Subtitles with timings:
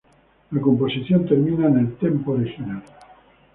[0.49, 2.81] La composición termina en el tempo original.